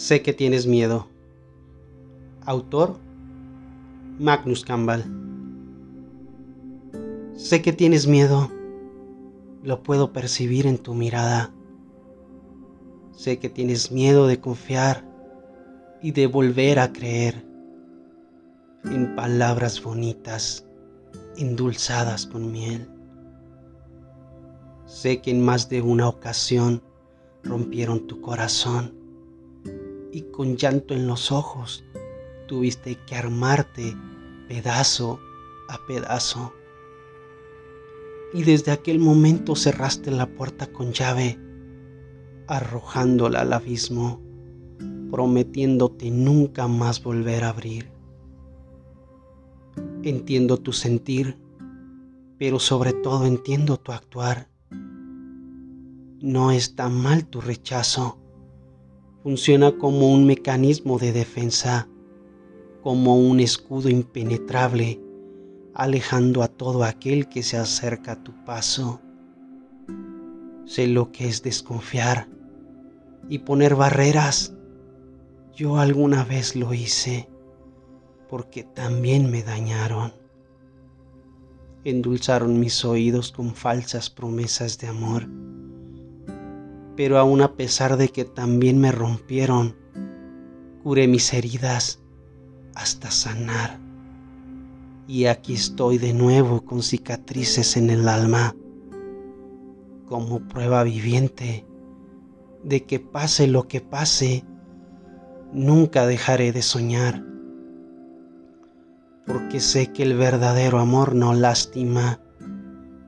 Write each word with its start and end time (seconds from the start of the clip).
Sé 0.00 0.22
que 0.22 0.32
tienes 0.32 0.66
miedo. 0.66 1.08
Autor 2.46 2.96
Magnus 4.18 4.64
Campbell. 4.64 5.02
Sé 7.34 7.60
que 7.60 7.74
tienes 7.74 8.06
miedo. 8.06 8.50
Lo 9.62 9.82
puedo 9.82 10.10
percibir 10.10 10.66
en 10.66 10.78
tu 10.78 10.94
mirada. 10.94 11.52
Sé 13.12 13.38
que 13.38 13.50
tienes 13.50 13.92
miedo 13.92 14.26
de 14.26 14.40
confiar 14.40 15.04
y 16.00 16.12
de 16.12 16.26
volver 16.26 16.78
a 16.78 16.94
creer 16.94 17.44
en 18.84 19.14
palabras 19.14 19.82
bonitas, 19.82 20.66
endulzadas 21.36 22.24
con 22.24 22.50
miel. 22.50 22.88
Sé 24.86 25.20
que 25.20 25.30
en 25.30 25.44
más 25.44 25.68
de 25.68 25.82
una 25.82 26.08
ocasión 26.08 26.82
rompieron 27.42 28.06
tu 28.06 28.22
corazón 28.22 28.98
y 30.12 30.22
con 30.22 30.56
llanto 30.56 30.94
en 30.94 31.06
los 31.06 31.32
ojos 31.32 31.84
tuviste 32.46 32.96
que 33.06 33.14
armarte 33.14 33.96
pedazo 34.48 35.20
a 35.68 35.78
pedazo. 35.86 36.52
Y 38.32 38.42
desde 38.42 38.72
aquel 38.72 38.98
momento 38.98 39.54
cerraste 39.54 40.10
la 40.10 40.26
puerta 40.26 40.66
con 40.66 40.92
llave, 40.92 41.38
arrojándola 42.46 43.42
al 43.42 43.52
abismo, 43.52 44.20
prometiéndote 45.10 46.10
nunca 46.10 46.68
más 46.68 47.02
volver 47.02 47.44
a 47.44 47.50
abrir. 47.50 47.90
Entiendo 50.02 50.56
tu 50.56 50.72
sentir, 50.72 51.38
pero 52.38 52.58
sobre 52.58 52.92
todo 52.92 53.26
entiendo 53.26 53.76
tu 53.76 53.92
actuar. 53.92 54.48
No 56.20 56.50
está 56.50 56.88
mal 56.88 57.26
tu 57.26 57.40
rechazo 57.40 58.18
funciona 59.22 59.76
como 59.76 60.12
un 60.12 60.26
mecanismo 60.26 60.98
de 60.98 61.12
defensa, 61.12 61.88
como 62.82 63.18
un 63.18 63.40
escudo 63.40 63.90
impenetrable, 63.90 65.00
alejando 65.74 66.42
a 66.42 66.48
todo 66.48 66.84
aquel 66.84 67.28
que 67.28 67.42
se 67.42 67.58
acerca 67.58 68.12
a 68.12 68.22
tu 68.22 68.32
paso. 68.44 69.00
Sé 70.64 70.86
lo 70.86 71.12
que 71.12 71.28
es 71.28 71.42
desconfiar 71.42 72.28
y 73.28 73.40
poner 73.40 73.74
barreras. 73.74 74.54
Yo 75.54 75.78
alguna 75.78 76.24
vez 76.24 76.56
lo 76.56 76.72
hice 76.72 77.28
porque 78.28 78.62
también 78.62 79.30
me 79.30 79.42
dañaron. 79.42 80.14
Endulzaron 81.84 82.58
mis 82.60 82.84
oídos 82.84 83.32
con 83.32 83.54
falsas 83.54 84.08
promesas 84.08 84.78
de 84.78 84.86
amor 84.86 85.26
pero 87.00 87.16
aún 87.16 87.40
a 87.40 87.54
pesar 87.54 87.96
de 87.96 88.10
que 88.10 88.26
también 88.26 88.78
me 88.78 88.92
rompieron, 88.92 89.74
curé 90.82 91.08
mis 91.08 91.32
heridas 91.32 92.02
hasta 92.74 93.10
sanar. 93.10 93.80
Y 95.08 95.24
aquí 95.24 95.54
estoy 95.54 95.96
de 95.96 96.12
nuevo 96.12 96.60
con 96.60 96.82
cicatrices 96.82 97.78
en 97.78 97.88
el 97.88 98.06
alma, 98.06 98.54
como 100.04 100.40
prueba 100.40 100.82
viviente 100.82 101.64
de 102.64 102.84
que 102.84 103.00
pase 103.00 103.46
lo 103.46 103.66
que 103.66 103.80
pase, 103.80 104.44
nunca 105.54 106.06
dejaré 106.06 106.52
de 106.52 106.60
soñar, 106.60 107.24
porque 109.24 109.60
sé 109.60 109.90
que 109.90 110.02
el 110.02 110.18
verdadero 110.18 110.78
amor 110.78 111.14
no 111.14 111.32
lastima, 111.32 112.20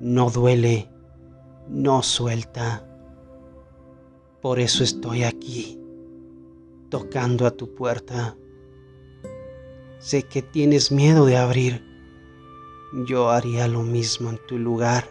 no 0.00 0.28
duele, 0.28 0.90
no 1.68 2.02
suelta. 2.02 2.82
Por 4.46 4.60
eso 4.60 4.84
estoy 4.84 5.24
aquí, 5.24 5.76
tocando 6.88 7.46
a 7.46 7.50
tu 7.50 7.74
puerta. 7.74 8.36
Sé 9.98 10.22
que 10.22 10.40
tienes 10.40 10.92
miedo 10.92 11.26
de 11.26 11.36
abrir. 11.36 11.82
Yo 13.08 13.30
haría 13.30 13.66
lo 13.66 13.82
mismo 13.82 14.30
en 14.30 14.38
tu 14.46 14.56
lugar. 14.56 15.10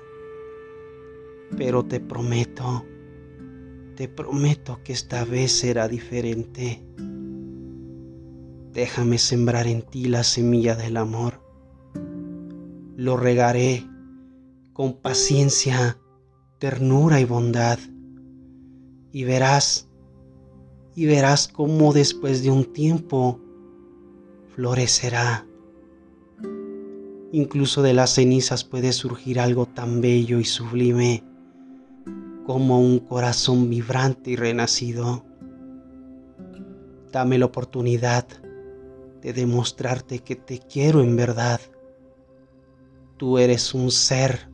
Pero 1.58 1.84
te 1.84 2.00
prometo, 2.00 2.86
te 3.98 4.08
prometo 4.08 4.80
que 4.86 4.94
esta 4.94 5.26
vez 5.26 5.52
será 5.52 5.90
diferente. 5.90 6.82
Déjame 8.72 9.18
sembrar 9.18 9.68
en 9.68 9.82
ti 9.82 10.06
la 10.06 10.24
semilla 10.24 10.76
del 10.76 10.96
amor. 10.96 11.42
Lo 12.96 13.18
regaré 13.18 13.86
con 14.72 14.94
paciencia, 14.94 16.00
ternura 16.58 17.20
y 17.20 17.26
bondad 17.26 17.80
y 19.16 19.24
verás, 19.24 19.88
y 20.94 21.06
verás 21.06 21.48
cómo 21.48 21.94
después 21.94 22.44
de 22.44 22.52
un 22.52 22.66
tiempo 22.66 23.40
florecerá. 24.54 25.48
Incluso 27.32 27.82
de 27.82 27.94
las 27.94 28.16
cenizas 28.16 28.66
puede 28.66 28.92
surgir 28.92 29.40
algo 29.40 29.68
tan 29.68 30.02
bello 30.02 30.42
y 30.42 30.44
sublime 30.44 31.24
como 32.46 32.82
un 32.82 33.00
corazón 33.00 33.70
vibrante 33.70 34.32
y 34.32 34.36
renacido. 34.36 35.24
Dame 37.14 37.38
la 37.38 37.46
oportunidad 37.46 38.28
de 39.22 39.32
demostrarte 39.32 40.20
que 40.20 40.36
te 40.36 40.60
quiero 40.60 41.02
en 41.02 41.16
verdad. 41.16 41.62
Tú 43.16 43.38
eres 43.38 43.74
un 43.74 43.92
ser 43.92 44.50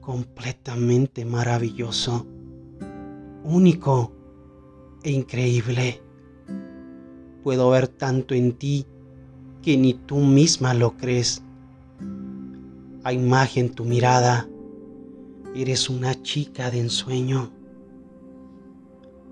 completamente 0.00 1.24
maravilloso 1.24 2.28
único 3.50 4.12
e 5.02 5.10
increíble. 5.10 6.00
Puedo 7.42 7.70
ver 7.70 7.88
tanto 7.88 8.34
en 8.34 8.52
ti 8.52 8.86
que 9.62 9.76
ni 9.76 9.94
tú 9.94 10.16
misma 10.16 10.72
lo 10.74 10.96
crees. 10.96 11.42
Hay 13.02 13.18
magia 13.18 13.60
en 13.60 13.70
tu 13.70 13.84
mirada. 13.84 14.48
Eres 15.54 15.90
una 15.90 16.20
chica 16.22 16.70
de 16.70 16.80
ensueño. 16.80 17.50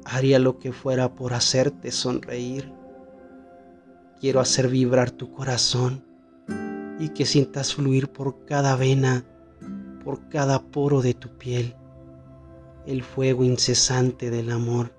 Haría 0.05 0.39
lo 0.39 0.59
que 0.59 0.73
fuera 0.73 1.15
por 1.15 1.35
hacerte 1.35 1.93
sonreír. 1.93 2.73
Quiero 4.21 4.41
hacer 4.41 4.69
vibrar 4.69 5.11
tu 5.13 5.31
corazón 5.31 6.05
y 6.99 7.11
que 7.11 7.25
sientas 7.25 7.75
fluir 7.75 8.09
por 8.11 8.45
cada 8.47 8.75
vena, 8.75 9.25
por 10.03 10.29
cada 10.29 10.61
poro 10.63 11.03
de 11.03 11.15
tu 11.15 11.29
piel 11.39 11.77
el 12.89 13.03
fuego 13.03 13.45
incesante 13.45 14.31
del 14.31 14.51
amor. 14.51 14.91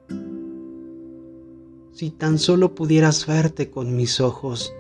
Si 1.91 2.11
tan 2.11 2.37
solo 2.37 2.75
pudieras 2.75 3.25
verte 3.25 3.71
con 3.71 3.95
mis 3.95 4.21
ojos 4.21 4.71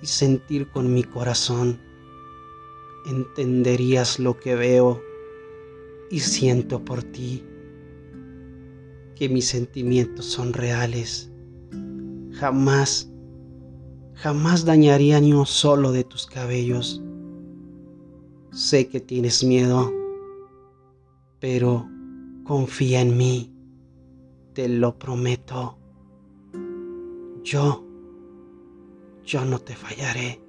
y 0.00 0.06
sentir 0.06 0.70
con 0.70 0.94
mi 0.94 1.04
corazón, 1.04 1.78
entenderías 3.06 4.18
lo 4.18 4.38
que 4.38 4.54
veo 4.54 5.02
y 6.10 6.20
siento 6.20 6.82
por 6.82 7.02
ti, 7.02 7.44
que 9.14 9.28
mis 9.28 9.46
sentimientos 9.48 10.24
son 10.24 10.54
reales. 10.54 11.30
Jamás, 12.32 13.10
jamás 14.14 14.64
dañaría 14.64 15.20
ni 15.20 15.34
uno 15.34 15.44
solo 15.44 15.92
de 15.92 16.04
tus 16.04 16.24
cabellos. 16.24 17.02
Sé 18.52 18.88
que 18.88 19.00
tienes 19.00 19.44
miedo, 19.44 19.92
pero 21.40 21.86
Confía 22.46 23.00
en 23.00 23.16
mí, 23.16 23.52
te 24.52 24.68
lo 24.68 24.96
prometo. 24.96 25.80
Yo, 27.42 27.84
yo 29.24 29.44
no 29.44 29.58
te 29.58 29.74
fallaré. 29.74 30.45